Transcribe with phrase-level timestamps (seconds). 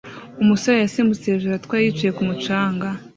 [0.41, 2.89] Umusore yasimbutse hejuru atwaye yicaye kumu canga